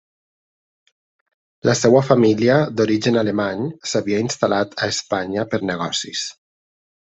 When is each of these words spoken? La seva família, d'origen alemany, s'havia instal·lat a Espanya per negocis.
La 1.69 1.75
seva 1.81 2.01
família, 2.07 2.57
d'origen 2.79 3.21
alemany, 3.23 3.63
s'havia 3.93 4.25
instal·lat 4.29 4.77
a 4.87 4.93
Espanya 4.97 5.49
per 5.55 5.65
negocis. 5.75 6.29